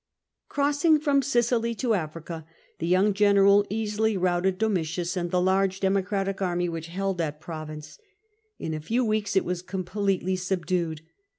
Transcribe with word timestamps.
Crossing 0.49 0.99
from 0.99 1.21
Sicily 1.21 1.75
to 1.75 1.93
Africa, 1.93 2.43
the 2.79 2.87
young 2.87 3.13
general 3.13 3.63
easily 3.69 4.17
routed 4.17 4.57
Domitius 4.57 5.15
and 5.15 5.29
the 5.29 5.39
large 5.39 5.79
Democratic 5.79 6.41
army 6.41 6.67
which 6.67 6.87
held 6.87 7.19
that 7.19 7.39
province. 7.39 7.99
It 8.57 8.73
a 8.73 8.79
few 8.79 9.05
weeks 9.05 9.35
it 9.35 9.45
was 9.45 9.61
completely 9.61 10.37
subdued. 10.37 11.01